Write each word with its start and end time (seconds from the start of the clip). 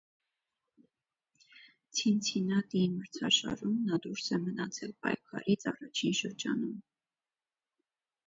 Ցինցինատիի 1.97 2.87
մրցաշարում 2.93 3.75
նա 3.89 3.99
դուրս 4.05 4.31
է 4.37 4.41
մնացել 4.47 4.95
պայքարից 5.07 5.67
առաջին 5.73 6.15
շրջանում։ 6.21 6.75